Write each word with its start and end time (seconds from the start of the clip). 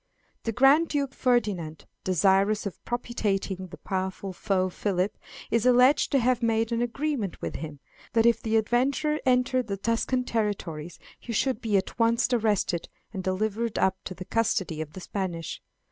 The 0.45 0.51
Grand 0.51 0.87
Duke 0.87 1.13
Ferdinand, 1.13 1.85
desirous 2.03 2.65
of 2.65 2.83
propitiating 2.85 3.57
his 3.69 3.79
powerful 3.83 4.33
foe 4.33 4.67
Philip, 4.67 5.15
is 5.51 5.63
alleged 5.63 6.11
to 6.11 6.17
have 6.19 6.41
made 6.41 6.71
an 6.71 6.81
agreement 6.81 7.39
with 7.39 7.57
him, 7.57 7.79
that 8.13 8.25
if 8.25 8.41
the 8.41 8.57
adventurer 8.57 9.19
entered 9.27 9.67
the 9.67 9.77
Tuscan 9.77 10.23
territories 10.23 10.97
he 11.19 11.31
should 11.33 11.61
be 11.61 11.77
at 11.77 11.99
once 11.99 12.33
arrested 12.33 12.89
and 13.13 13.23
delivered 13.23 13.77
up 13.77 14.03
to 14.05 14.15
the 14.15 14.25
custody 14.25 14.81
of 14.81 14.93
the 14.93 15.01
Spanish. 15.01 15.61